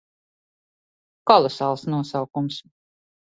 [1.31, 2.59] Kolosāls nosaukums.